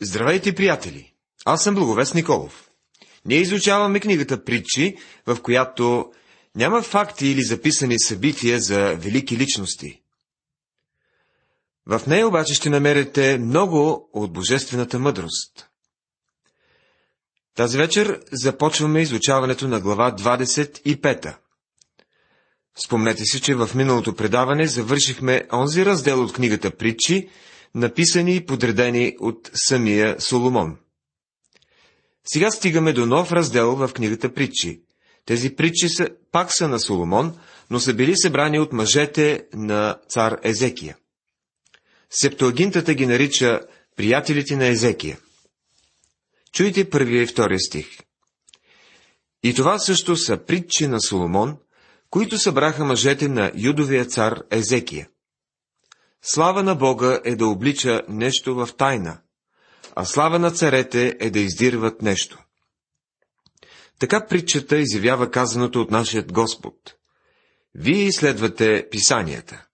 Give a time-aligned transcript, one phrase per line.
[0.00, 1.12] Здравейте, приятели!
[1.44, 2.70] Аз съм Благовест Николов.
[3.24, 6.12] Ние изучаваме книгата Притчи, в която
[6.54, 10.02] няма факти или записани събития за велики личности.
[11.86, 15.68] В нея обаче ще намерите много от божествената мъдрост.
[17.54, 21.36] Тази вечер започваме изучаването на глава 25.
[22.84, 27.28] Спомнете си, че в миналото предаване завършихме онзи раздел от книгата Притчи,
[27.76, 30.76] написани и подредени от самия Соломон.
[32.26, 34.82] Сега стигаме до нов раздел в книгата Притчи.
[35.26, 37.38] Тези притчи са, пак са на Соломон,
[37.70, 40.96] но са били събрани от мъжете на цар Езекия.
[42.10, 43.60] Септуагинтата ги нарича
[43.96, 45.18] приятелите на Езекия.
[46.52, 47.86] Чуйте първия и втория стих.
[49.42, 51.56] И това също са притчи на Соломон,
[52.10, 55.08] които събраха мъжете на юдовия цар Езекия.
[56.22, 59.18] Слава на Бога е да облича нещо в тайна,
[59.94, 62.38] а слава на царете е да издирват нещо.
[63.98, 66.74] Така притчата изявява казаното от нашият Господ.
[67.74, 69.66] Вие изследвате писанията.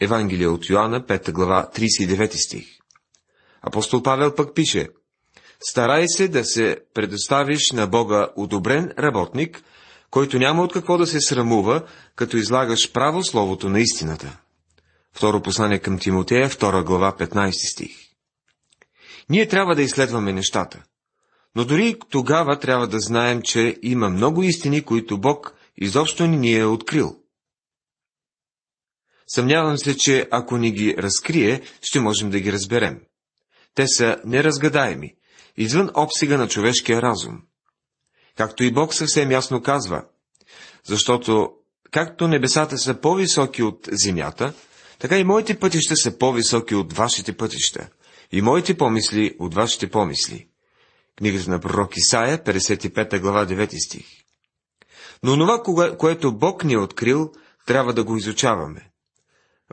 [0.00, 2.66] Евангелие от Йоанна, 5 глава, 39 стих.
[3.62, 4.88] Апостол Павел пък пише,
[5.60, 9.62] Старай се да се предоставиш на Бога удобрен работник,
[10.10, 11.82] който няма от какво да се срамува,
[12.16, 14.38] като излагаш право словото на истината.
[15.16, 17.96] Второ послание към Тимотея, 2 глава, 15 стих.
[19.28, 20.82] Ние трябва да изследваме нещата.
[21.54, 26.64] Но дори тогава трябва да знаем, че има много истини, които Бог изобщо ни е
[26.64, 27.16] открил.
[29.26, 33.00] Съмнявам се, че ако ни ги разкрие, ще можем да ги разберем.
[33.74, 35.14] Те са неразгадаеми,
[35.56, 37.42] извън обсега на човешкия разум.
[38.36, 40.04] Както и Бог съвсем ясно казва,
[40.84, 41.52] защото
[41.90, 44.52] както небесата са по-високи от земята,
[44.98, 47.88] така и моите пътища са по-високи от вашите пътища,
[48.32, 50.48] и моите помисли от вашите помисли.
[51.18, 54.06] Книгата на пророк Исаия, 55 глава, 9 стих.
[55.22, 57.32] Но това, което Бог ни е открил,
[57.66, 58.90] трябва да го изучаваме.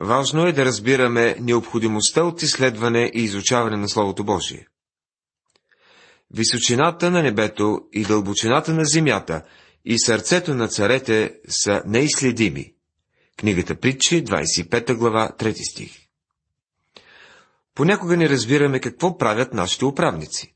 [0.02, 4.68] Важно е да разбираме необходимостта от изследване и изучаване на Словото Божие.
[6.32, 9.44] Височината на небето и дълбочината на земята
[9.86, 12.73] и сърцето на царете са неизследими.
[13.44, 15.92] Книгата Притчи, 25 глава, 3 стих.
[17.76, 20.54] Понякога не разбираме какво правят нашите управници.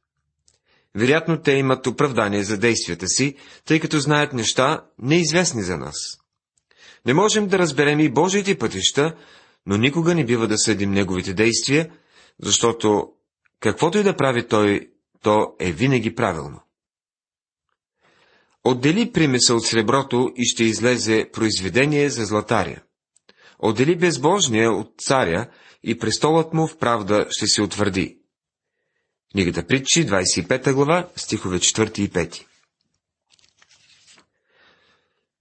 [0.95, 5.95] Вероятно те имат оправдание за действията си, тъй като знаят неща, неизвестни за нас.
[7.05, 9.15] Не можем да разберем и Божиите пътища,
[9.65, 11.89] но никога не бива да съдим неговите действия,
[12.41, 13.09] защото
[13.59, 14.89] каквото и да прави той,
[15.21, 16.61] то е винаги правилно.
[18.69, 22.81] Отдели примеса от среброто и ще излезе произведение за златаря.
[23.59, 25.49] Отдели безбожния от царя
[25.83, 28.17] и престолът му в правда ще се утвърди.
[29.31, 32.45] Книгата Притчи, 25 глава, стихове 4 и 5.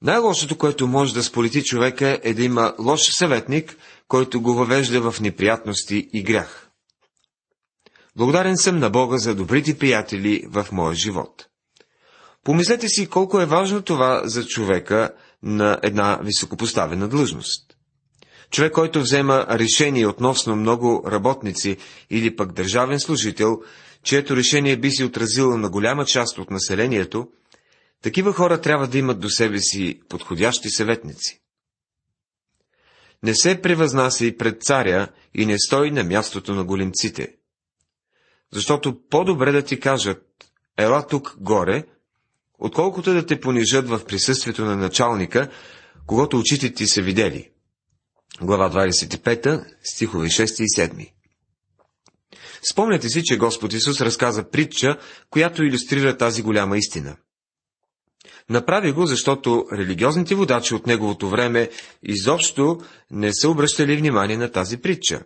[0.03, 3.77] Най-лошото, което може да сполети човека, е да има лош съветник,
[4.09, 6.71] който го въвежда в неприятности и грях.
[8.17, 11.47] Благодарен съм на Бога за добрите приятели в моя живот.
[12.47, 15.11] Помислете си колко е важно това за човека
[15.43, 17.77] на една високопоставена длъжност.
[18.51, 21.77] Човек, който взема решение относно много работници
[22.11, 23.63] или пък държавен служител,
[24.03, 27.29] чието решение би се отразило на голяма част от населението,
[28.03, 31.41] такива хора трябва да имат до себе си подходящи съветници.
[33.23, 37.35] Не се превъзнася и пред царя и не стои на мястото на големците.
[38.53, 40.23] Защото по-добре да ти кажат,
[40.79, 41.85] ела тук горе,
[42.59, 45.49] отколкото да те понижат в присъствието на началника,
[46.07, 47.51] когато очите ти са видели.
[48.43, 51.13] Глава 25, стихове 6 и 7.
[52.71, 54.99] Спомняте си, че Господ Исус разказа притча,
[55.31, 57.17] която иллюстрира тази голяма истина.
[58.51, 61.71] Направи го, защото религиозните водачи от неговото време
[62.03, 62.81] изобщо
[63.11, 65.23] не са обръщали внимание на тази притча.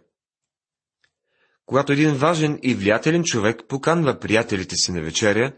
[1.66, 5.52] Когато един важен и влиятелен човек поканва приятелите си на вечеря,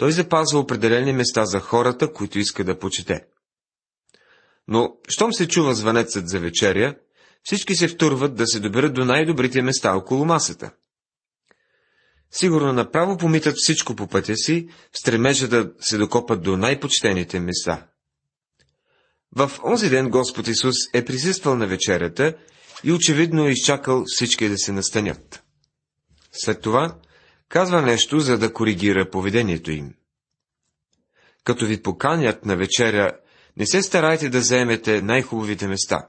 [0.00, 3.24] той запазва определени места за хората, които иска да почете.
[4.68, 6.94] Но, щом се чува звънецът за вечеря,
[7.42, 10.70] всички се втурват да се доберат до най-добрите места около масата.
[12.30, 17.86] Сигурно направо помитат всичко по пътя си, в стремежа да се докопат до най-почтените места.
[19.36, 22.36] В онзи ден Господ Исус е присъствал на вечерята
[22.84, 25.42] и очевидно е изчакал всички да се настанят.
[26.32, 26.98] След това
[27.50, 29.94] казва нещо, за да коригира поведението им.
[31.44, 33.10] Като ви поканят на вечеря,
[33.56, 36.08] не се старайте да заемете най-хубавите места.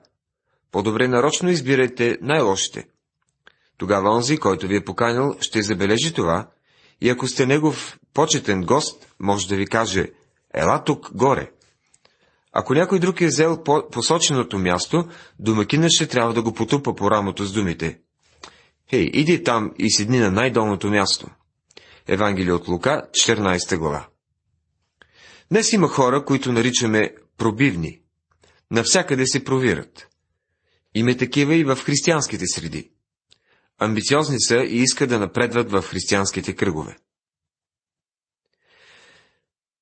[0.71, 2.87] По-добре нарочно избирайте най-лошите.
[3.77, 6.47] Тогава онзи, който ви е поканил, ще забележи това
[7.01, 10.07] и ако сте негов почетен гост, може да ви каже,
[10.53, 11.51] ела тук горе.
[12.53, 15.07] Ако някой друг е взел по посоченото място,
[15.39, 17.99] домакина ще трябва да го потупа по рамото с думите.
[18.91, 21.27] Хей, иди там и седни на най-долното място.
[22.07, 24.07] Евангелие от Лука, 14 глава.
[25.51, 28.01] Днес има хора, които наричаме пробивни.
[28.71, 30.07] Навсякъде се провират.
[30.95, 32.91] Има такива и в християнските среди.
[33.79, 36.97] Амбициозни са и искат да напредват в християнските кръгове.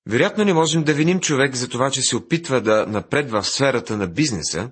[0.08, 3.98] Вероятно не можем да виним човек за това, че се опитва да напредва в сферата
[3.98, 4.72] на бизнеса,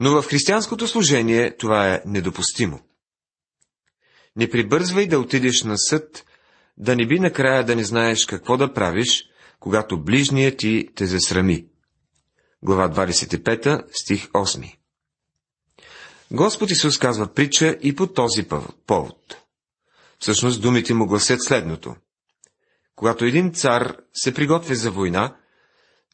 [0.00, 2.80] но в християнското служение това е недопустимо.
[4.36, 6.24] Не прибързвай да отидеш на съд,
[6.78, 9.24] да не би накрая да не знаеш какво да правиш,
[9.60, 11.66] когато ближният ти те засрами.
[12.62, 14.74] Глава 25, стих 8
[16.30, 18.48] Господ Исус казва притча и по този
[18.86, 19.36] повод.
[20.18, 21.94] Всъщност думите му гласят следното.
[22.96, 25.36] Когато един цар се приготвя за война,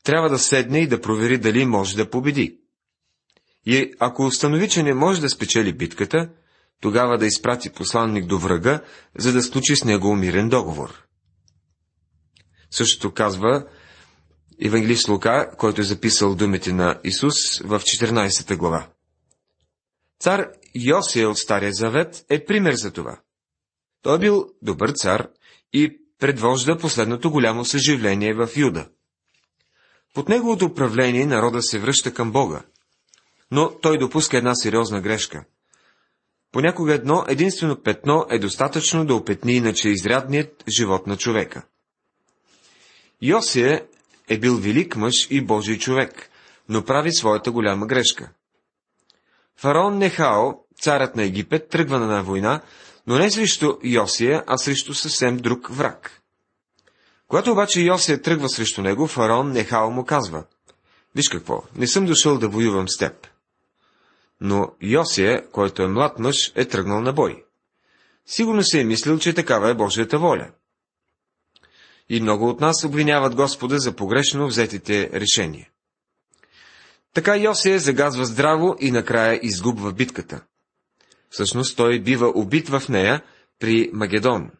[0.02, 2.58] трябва да седне и да провери дали може да победи.
[3.67, 6.31] И ако установи, че не може да спечели битката,
[6.81, 8.82] тогава да изпрати посланник до врага,
[9.19, 11.06] за да сключи с него мирен договор.
[12.71, 13.67] Същото казва
[14.62, 18.87] Евангелист Лука, който е записал думите на Исус в 14 глава.
[20.21, 23.21] Цар Йосия от Стария Завет е пример за това.
[24.03, 25.29] Той е бил добър цар
[25.73, 28.88] и предвожда последното голямо съживление в Юда.
[30.15, 32.62] Под неговото управление народа се връща към Бога,
[33.50, 35.44] но той допуска една сериозна грешка.
[36.52, 41.62] Понякога едно единствено петно е достатъчно да опетни иначе изрядният живот на човека.
[43.23, 43.87] Йосия
[44.29, 46.31] е бил велик мъж и Божий човек,
[46.69, 48.31] но прави своята голяма грешка.
[49.56, 52.62] Фараон Нехао, царят на Египет, тръгва на война,
[53.06, 56.23] но не срещу Йосия, а срещу съвсем друг враг.
[57.29, 60.44] Когато обаче Йосия тръгва срещу него, фараон Нехао му казва,
[61.14, 63.26] Виж какво, не съм дошъл да воювам с теб.
[64.41, 67.45] Но Йосия, който е млад мъж, е тръгнал на бой.
[68.27, 70.51] Сигурно се е мислил, че такава е Божията воля.
[72.09, 75.69] И много от нас обвиняват Господа за погрешно взетите решения.
[77.15, 80.45] Така Йосия загазва здраво и накрая изгубва битката.
[81.31, 83.23] Всъщност той бива убит в нея
[83.59, 84.51] при Магедон.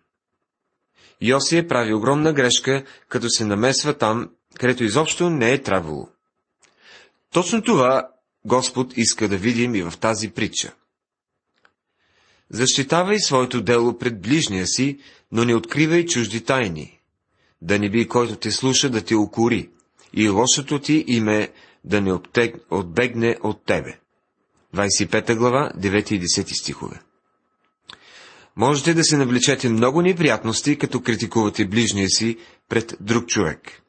[1.21, 6.09] Йосия прави огромна грешка, като се намесва там, където изобщо не е трябвало.
[7.32, 8.09] Точно това
[8.44, 10.75] Господ иска да видим и в тази притча.
[12.50, 14.98] Защитавай своето дело пред ближния си,
[15.32, 17.00] но не откривай чужди тайни.
[17.62, 19.70] Да не би който те слуша да те укори
[20.12, 21.48] и лошото ти име
[21.84, 22.12] да не
[22.70, 23.98] отбегне от тебе.
[24.75, 27.00] 25 глава, 9 и 10 стихове.
[28.56, 32.36] Можете да се навлечете много неприятности, като критикувате ближния си
[32.69, 33.82] пред друг човек.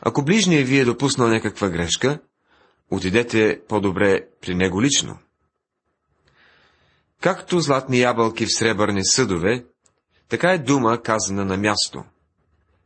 [0.00, 2.18] Ако ближния ви е допуснал някаква грешка,
[2.90, 5.18] отидете по-добре при него лично.
[7.20, 9.64] Както златни ябълки в сребърни съдове,
[10.28, 12.04] така е дума казана на място.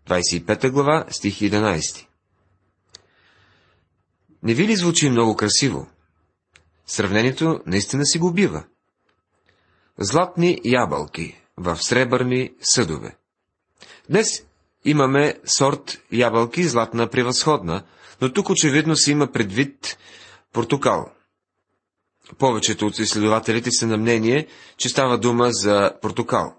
[0.09, 2.07] 25 глава, стих 11.
[4.43, 5.89] Не ви ли звучи много красиво?
[6.87, 8.65] Сравнението наистина си го бива.
[9.99, 13.17] Златни ябълки в сребърни съдове.
[14.11, 14.45] Днес
[14.85, 17.83] имаме сорт ябълки златна превъзходна,
[18.21, 19.99] но тук очевидно се има предвид
[20.53, 21.13] портокал.
[22.39, 24.47] Повечето от изследователите са на мнение,
[24.77, 26.55] че става дума за портокал.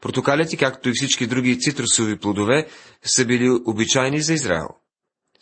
[0.00, 2.68] Портокалите, както и всички други цитрусови плодове,
[3.04, 4.68] са били обичайни за Израел.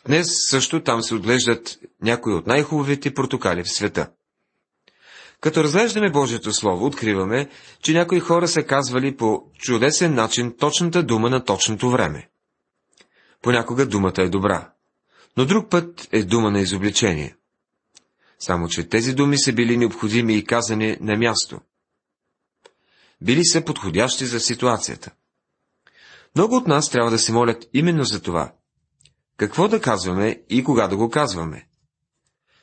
[0.06, 4.10] Днес също там се отглеждат някои от най-хубавите портокали в света.
[5.40, 7.48] Като разглеждаме Божието Слово, откриваме,
[7.82, 12.28] че някои хора са казвали по чудесен начин точната дума на точното време.
[13.42, 14.70] Понякога думата е добра,
[15.36, 17.36] но друг път е дума на изобличение.
[18.38, 21.60] Само, че тези думи са били необходими и казани на място.
[23.20, 25.10] Били са подходящи за ситуацията.
[26.34, 28.52] Много от нас трябва да се молят именно за това,
[29.36, 31.68] какво да казваме и кога да го казваме?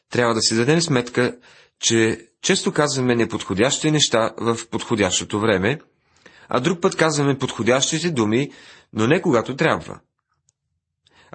[0.09, 1.37] Трябва да си дадем сметка,
[1.79, 5.79] че често казваме неподходящи неща в подходящото време,
[6.49, 8.51] а друг път казваме подходящите думи,
[8.93, 9.99] но не когато трябва.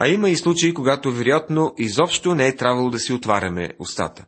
[0.03, 4.27] А има и случаи, когато вероятно изобщо не е трябвало да си отваряме устата.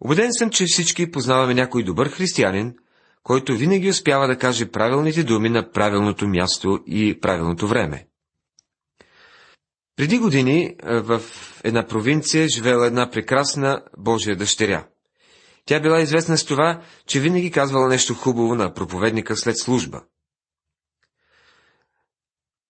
[0.00, 2.74] Обеден съм, че всички познаваме някой добър християнин,
[3.22, 8.06] който винаги успява да каже правилните думи на правилното място и правилното време.
[9.96, 11.22] Преди години в
[11.64, 14.86] една провинция живеела една прекрасна Божия дъщеря.
[15.64, 20.02] Тя била известна с това, че винаги казвала нещо хубаво на проповедника след служба.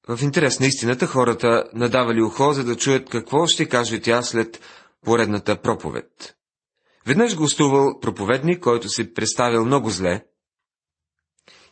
[0.08, 4.60] В интерес на истината хората надавали ухо, за да чуят какво ще каже тя след
[5.04, 6.36] поредната проповед.
[7.06, 10.24] Веднъж гостувал проповедник, който се представил много зле,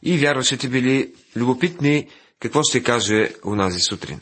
[0.03, 2.09] и вярващите били любопитни
[2.41, 4.21] какво ще каже унази сутрин.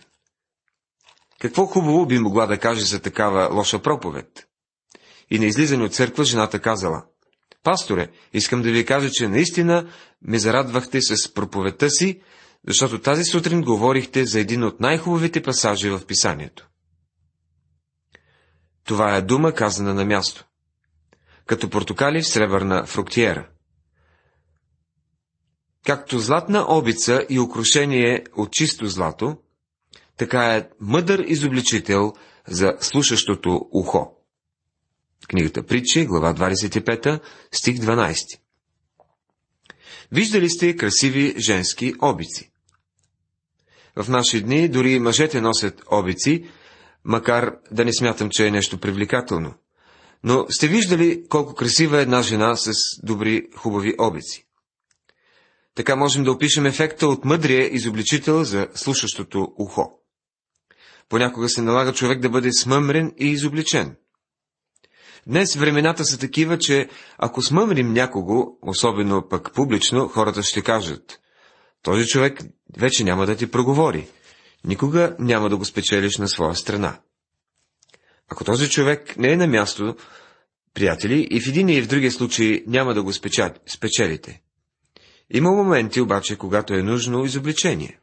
[1.40, 4.48] Какво хубаво би могла да каже за такава лоша проповед?
[5.30, 7.04] И на излизане от църква жената казала,
[7.62, 9.90] Пасторе, искам да ви кажа, че наистина
[10.22, 12.20] ме зарадвахте с проповедта си,
[12.68, 16.68] защото тази сутрин говорихте за един от най-хубавите пасажи в писанието.
[18.84, 20.44] Това е дума казана на място.
[21.46, 23.48] Като портокали в сребърна фруктиера.
[25.87, 29.37] Както златна обица и украшение от чисто злато,
[30.16, 32.12] така е мъдър изобличител
[32.48, 34.14] за слушащото ухо.
[35.28, 37.20] Книгата Притчи, глава 25,
[37.52, 38.16] стих 12.
[40.12, 42.52] Виждали сте красиви женски обици.
[43.99, 46.45] В наши дни дори мъжете носят обици,
[47.05, 49.55] макар да не смятам, че е нещо привлекателно.
[50.25, 54.47] Но сте виждали колко красива е една жена с добри, хубави обици.
[55.75, 59.90] Така можем да опишем ефекта от мъдрия изобличител за слушащото ухо.
[61.09, 63.97] Понякога се налага човек да бъде смъмрен и изобличен.
[65.26, 66.88] Днес времената са такива, че
[67.19, 71.21] ако смъмрим някого, особено пък публично, хората ще кажат,
[71.82, 72.40] този човек
[72.76, 74.08] вече няма да ти проговори.
[74.64, 77.00] Никога няма да го спечелиш на своя страна.
[78.28, 79.97] Ако този човек не е на място,
[80.75, 83.12] приятели, и в един и в другия случай няма да го
[83.66, 84.42] спечелите.
[85.30, 87.99] Има моменти обаче, когато е нужно изобличение.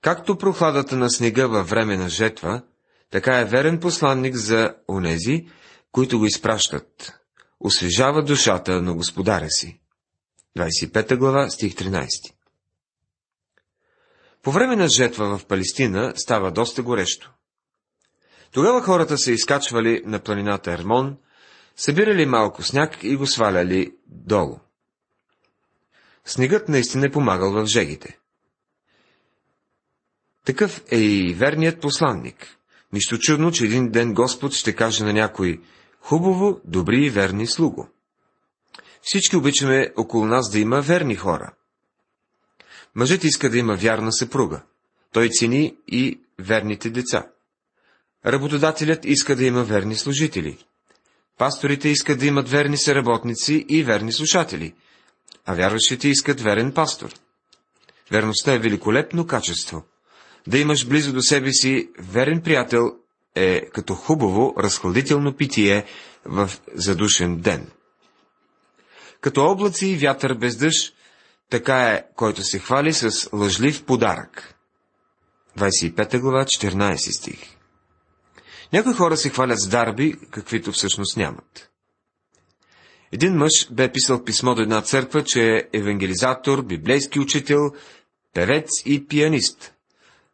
[0.00, 2.62] Както прохладата на снега във време на жетва,
[3.10, 5.46] така е верен посланник за онези,
[5.92, 7.18] които го изпращат.
[7.60, 9.81] Освежава душата на господаря си.
[10.56, 12.08] 25 глава, стих 13
[14.42, 17.32] По време на жетва в Палестина става доста горещо.
[18.52, 21.16] Тогава хората се изкачвали на планината Ермон,
[21.76, 24.58] събирали малко сняг и го сваляли долу.
[26.24, 28.18] Снегът наистина е помагал в жегите.
[30.44, 32.56] Такъв е и верният посланник.
[32.92, 35.60] Нищо чудно, че един ден Господ ще каже на някой
[36.00, 37.88] хубаво, добри и верни слуго.
[39.02, 41.52] Всички обичаме около нас да има верни хора.
[42.94, 44.62] Мъжът иска да има вярна съпруга.
[45.12, 47.26] Той цени и верните деца.
[48.26, 50.58] Работодателят иска да има верни служители.
[51.38, 54.74] Пасторите искат да имат верни съработници и верни слушатели,
[55.46, 57.14] а вярващите искат верен пастор.
[58.10, 59.84] Верността е великолепно качество.
[60.46, 62.92] Да имаш близо до себе си верен приятел
[63.34, 65.84] е като хубаво, разхладително питие
[66.24, 67.70] в задушен ден.
[69.22, 70.94] Като облаци и вятър без дъжд,
[71.50, 74.54] така е, който се хвали с лъжлив подарък.
[75.58, 77.38] 25 глава, 14 стих.
[78.72, 81.70] Някои хора се хвалят с дарби, каквито всъщност нямат.
[83.12, 87.70] Един мъж бе писал писмо до една църква, че е евангелизатор, библейски учител,
[88.34, 89.74] певец и пианист.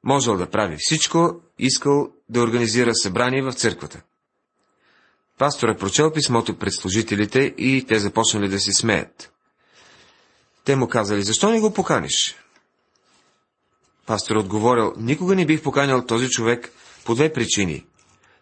[0.05, 4.03] Можел да прави всичко, искал да организира събрание в църквата.
[5.39, 9.33] Пастор е прочел писмото пред служителите и те започнали да се смеят.
[10.65, 12.37] Те му казали, защо не го поканиш?
[14.07, 16.73] Пастор отговорил, никога не бих поканял този човек
[17.05, 17.87] по две причини.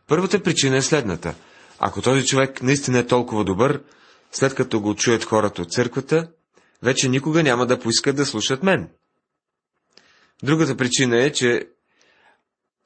[0.06, 1.34] Първата причина е следната.
[1.78, 3.82] Ако този човек наистина е толкова добър,
[4.32, 6.28] след като го чуят хората от църквата,
[6.82, 8.90] вече никога няма да поискат да слушат мен.
[10.42, 11.68] Другата причина е, че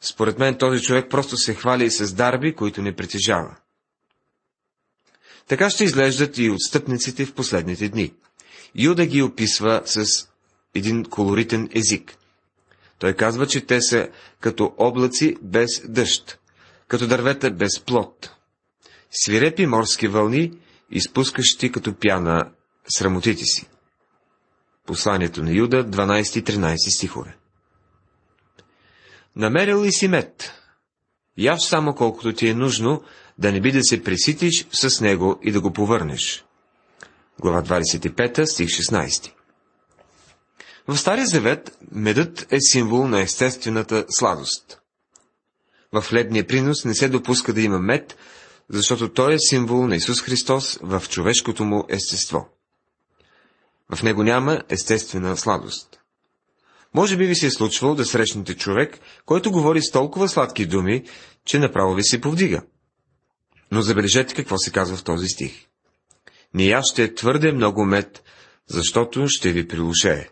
[0.01, 3.57] според мен този човек просто се хвали с дарби, които не притежава.
[5.49, 8.13] Така ще изглеждат и отстъпниците в последните дни.
[8.75, 10.05] Юда ги описва с
[10.75, 12.17] един колоритен език.
[12.99, 14.09] Той казва, че те са
[14.41, 16.39] като облаци без дъжд,
[16.89, 18.31] като дървета без плод,
[19.11, 20.53] свирепи морски вълни,
[20.91, 22.51] изпускащи като пяна
[22.89, 23.67] срамотите си.
[24.87, 27.37] Посланието на Юда, 12-13 стихове.
[29.37, 30.60] Намерил ли си мед?
[31.41, 33.03] Яш само колкото ти е нужно,
[33.39, 36.45] да не би да се преситиш с него и да го повърнеш.
[37.41, 39.33] Глава 25, стих 16.
[40.89, 44.81] В Стария Завет медът е символ на естествената сладост.
[45.93, 48.17] В хлебния принос не се допуска да има мед,
[48.69, 52.49] защото той е символ на Исус Христос в човешкото му естество.
[53.95, 56.00] В него няма естествена сладост.
[56.95, 61.05] Може би ви се е случвало да срещнете човек, който говори с толкова сладки думи,
[61.45, 62.63] че направо ви се повдига.
[63.73, 65.67] Но забележете какво се казва в този стих.
[66.55, 68.23] Не я ще твърде много мед,
[68.67, 70.29] защото ще ви прилушее.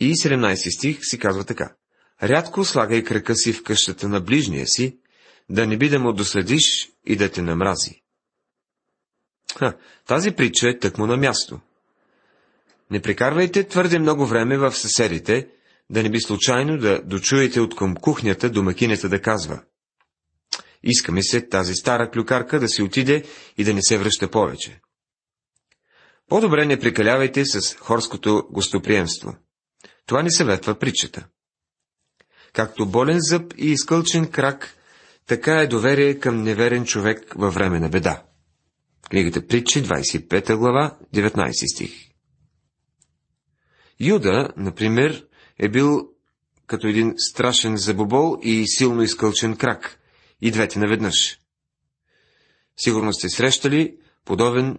[0.00, 1.74] И 17 стих си казва така.
[2.22, 4.98] Рядко слагай крака си в къщата на ближния си,
[5.50, 8.02] да не би да му доследиш и да те намрази.
[9.58, 9.76] Ха,
[10.06, 11.60] тази притча е тъкмо на място.
[12.90, 15.48] Не прекарвайте твърде много време в съседите,
[15.90, 19.62] да не би случайно да дочуете от към кухнята домакинята да казва.
[20.82, 23.24] Искаме се тази стара клюкарка да си отиде
[23.58, 24.80] и да не се връща повече.
[26.28, 29.36] По-добре не прекалявайте с хорското гостоприемство.
[30.06, 31.26] Това ни съветва притчата.
[32.52, 34.74] Както болен зъб и изкълчен крак,
[35.26, 38.22] така е доверие към неверен човек във време на беда.
[39.10, 42.08] Книгата Притчи, 25 глава, 19 стих.
[44.00, 45.26] Юда, например,
[45.58, 46.08] е бил
[46.66, 49.98] като един страшен забобол и силно изкълчен крак,
[50.40, 51.38] и двете наведнъж.
[52.76, 54.78] Сигурно сте срещали подобен,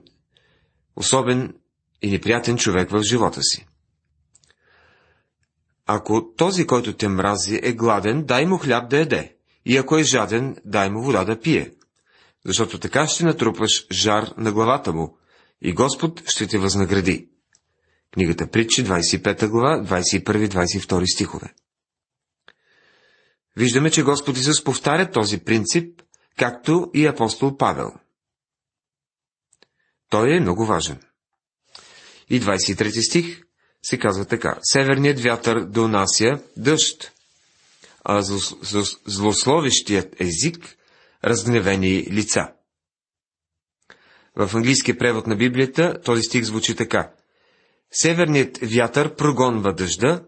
[0.95, 1.53] особен
[2.01, 3.67] и неприятен човек в живота си.
[5.85, 9.35] Ако този, който те мрази, е гладен, дай му хляб да яде,
[9.65, 11.71] и ако е жаден, дай му вода да пие,
[12.45, 15.17] защото така ще натрупаш жар на главата му,
[15.61, 17.29] и Господ ще те възнагради.
[18.13, 21.53] Книгата Притчи, 25 глава, 21-22 стихове.
[23.57, 26.01] Виждаме, че Господ Исус повтаря този принцип,
[26.37, 27.91] както и апостол Павел.
[30.09, 30.99] Той е много важен.
[32.29, 33.41] И 23 стих
[33.83, 34.59] се казва така.
[34.61, 37.11] Северният вятър донася дъжд,
[38.03, 38.21] а
[39.05, 40.77] злословещият език
[41.23, 42.53] разгневени лица.
[44.35, 47.11] В английския превод на Библията този стих звучи така.
[47.91, 50.23] Северният вятър прогонва дъжда,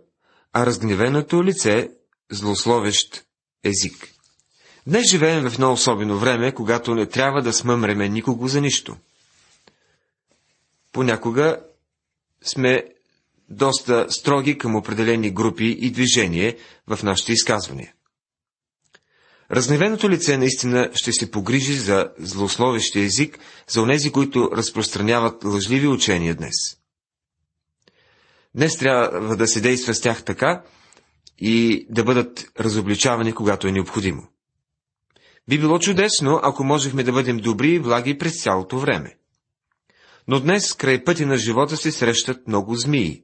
[0.53, 1.89] а разгневеното лице
[2.31, 3.25] злословещ
[3.63, 4.07] език.
[4.87, 8.97] Днес живеем в едно особено време, когато не трябва да смъмреме никого за нищо.
[10.91, 11.59] Понякога
[12.43, 12.83] сме
[13.49, 17.93] доста строги към определени групи и движение в нашите изказвания.
[19.51, 26.35] Разгневеното лице наистина ще се погрижи за злословещия език, за онези, които разпространяват лъжливи учения
[26.35, 26.80] днес.
[28.55, 30.63] Днес трябва да се действа с тях така
[31.39, 34.27] и да бъдат разобличавани, когато е необходимо.
[35.47, 39.17] Би било чудесно, ако можехме да бъдем добри и благи през цялото време.
[40.27, 43.23] Но днес край пъти на живота се срещат много змии.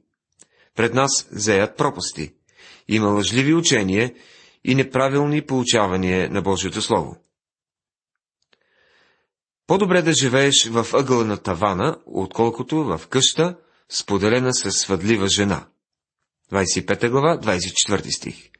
[0.74, 2.34] Пред нас зеят пропасти.
[2.88, 4.14] Има лъжливи учения
[4.64, 7.16] и неправилни получавания на Божието Слово.
[9.66, 13.56] По-добре да живееш в ъгъла на тавана, отколкото в къща,
[13.92, 15.68] споделена с свъдлива жена.
[16.52, 18.50] 25 глава, 24 стих.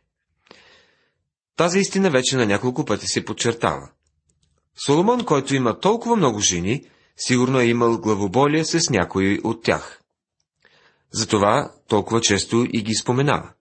[1.56, 3.90] Тази истина вече на няколко пъти се подчертава.
[4.86, 6.84] Соломон, който има толкова много жени,
[7.16, 10.00] сигурно е имал главоболие с някои от тях.
[11.10, 13.52] Затова толкова често и ги споменава.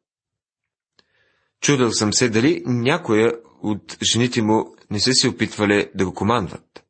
[1.61, 6.83] Чудил съм се дали някоя от жените му не са се опитвали да го командват.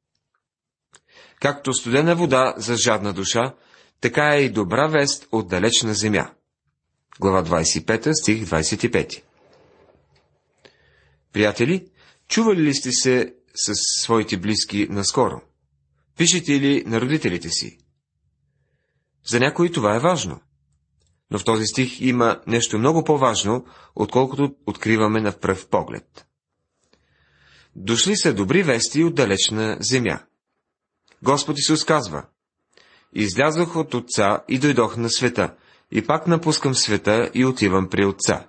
[1.40, 3.56] Както студена вода за жадна душа,
[4.02, 6.32] така е и добра вест от далечна земя.
[7.20, 9.24] Глава 25, стих 25.
[11.34, 11.88] Приятели,
[12.28, 15.42] чували ли сте се с своите близки наскоро?
[16.18, 17.78] Пишете ли на родителите си?
[19.26, 20.40] За някои това е важно.
[21.32, 26.26] Но в този стих има нещо много по-важно, отколкото откриваме на пръв поглед.
[27.76, 30.20] Дошли са добри вести от далечна земя.
[31.24, 32.26] Господ Исус казва,
[33.14, 35.54] Излязох от Отца и дойдох на света,
[35.92, 38.48] и пак напускам света и отивам при Отца.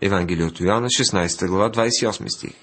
[0.00, 2.54] Евангелие от Йоанна, 16 глава, 28 стих.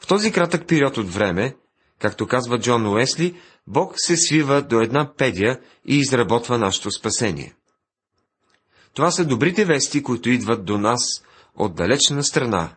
[0.00, 1.56] В този кратък период от време,
[1.98, 7.54] както казва Джон Уесли, Бог се свива до една педия и изработва нашето спасение.
[8.94, 11.24] Това са добрите вести, които идват до нас
[11.56, 12.76] от далечна страна.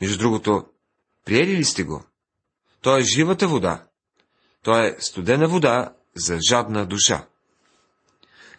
[0.00, 0.64] Между другото,
[1.24, 2.04] приели ли сте го?
[2.82, 3.84] Той е живата вода.
[4.62, 7.26] Той е студена вода за жадна душа.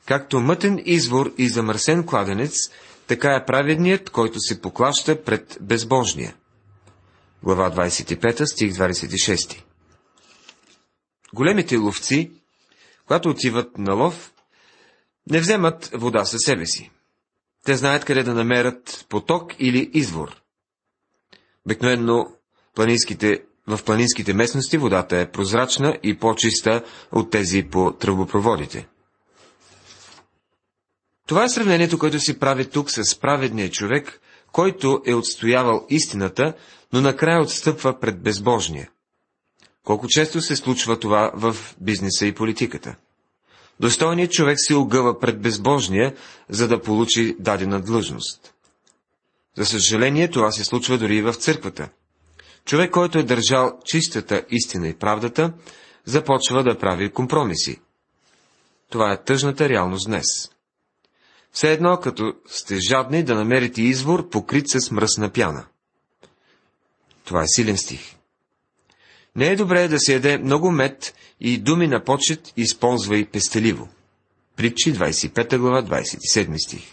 [0.06, 2.54] Както мътен извор и замърсен кладенец,
[3.08, 6.36] така е праведният, който се поклаща пред безбожния.
[7.44, 9.64] Глава 25, стих 26.
[11.34, 12.32] Големите ловци,
[13.06, 14.34] когато отиват на лов,
[15.30, 16.92] не вземат вода със себе си.
[17.66, 20.42] Те знаят къде да намерят поток или извор.
[21.66, 22.26] Обикновено
[22.76, 28.88] планинските, в планинските местности водата е прозрачна и по-чиста от тези по тръбопроводите.
[31.28, 36.54] Това е сравнението, което си прави тук с праведния човек, който е отстоявал истината,
[36.94, 38.90] но накрая отстъпва пред безбожния.
[39.84, 42.96] Колко често се случва това в бизнеса и политиката?
[43.80, 46.16] Достойният човек се огъва пред безбожния,
[46.50, 48.54] за да получи дадена длъжност.
[49.58, 51.90] За съжаление, това се случва дори и в църквата.
[52.70, 55.54] Човек, който е държал чистата истина и правдата,
[56.06, 57.80] започва да прави компромиси.
[58.90, 60.26] Това е тъжната реалност днес.
[61.52, 65.66] Все едно, като сте жадни да намерите извор, покрит с мръсна пяна.
[67.26, 68.16] Това е силен стих.
[69.36, 73.90] Не е добре да се яде много мед и думи на почет използва и пестеливо.
[74.56, 76.84] Притчи 25 глава 27 стих.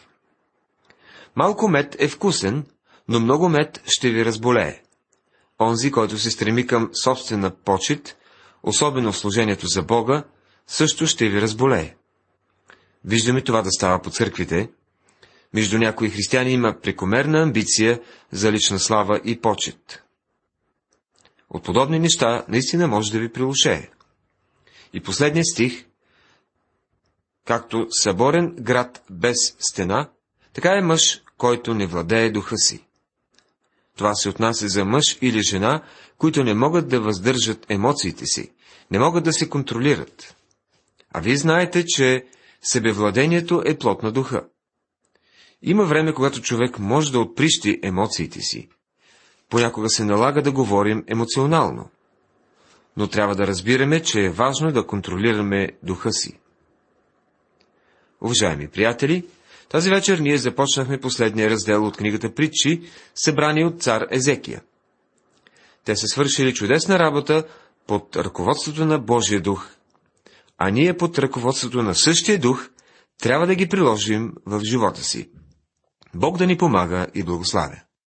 [1.34, 2.64] Малко мед е вкусен,
[3.08, 4.85] но много мед ще ви разболее.
[5.60, 8.16] Онзи, който се стреми към собствена почет,
[8.62, 10.24] особено в служението за Бога,
[10.66, 11.94] също ще ви разболее.
[13.04, 14.70] Виждаме това да става по църквите.
[15.54, 18.00] Между някои християни има прекомерна амбиция
[18.32, 20.02] за лична слава и почет.
[21.50, 23.90] От подобни неща наистина може да ви прилушее.
[24.92, 25.86] И последният стих,
[27.44, 30.10] както съборен град без стена,
[30.52, 32.85] така е мъж, който не владее духа си.
[33.96, 35.82] Това се отнася за мъж или жена,
[36.18, 38.52] които не могат да въздържат емоциите си,
[38.90, 40.36] не могат да се контролират.
[41.12, 42.26] А вие знаете, че
[42.62, 44.44] себевладението е плод на духа.
[45.62, 48.68] Има време, когато човек може да отприщи емоциите си.
[49.48, 51.88] Понякога се налага да говорим емоционално.
[52.96, 56.38] Но трябва да разбираме, че е важно да контролираме духа си.
[58.20, 59.26] Уважаеми приятели,
[59.68, 62.82] тази вечер ние започнахме последния раздел от книгата Притчи,
[63.14, 64.62] събрани от цар Езекия.
[65.84, 67.44] Те са свършили чудесна работа
[67.86, 69.68] под ръководството на Божия дух,
[70.58, 72.68] а ние под ръководството на същия дух
[73.22, 75.30] трябва да ги приложим в живота си.
[76.14, 77.85] Бог да ни помага и благославя.